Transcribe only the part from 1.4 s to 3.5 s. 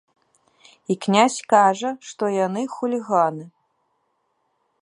кажа, што яны— хуліганы.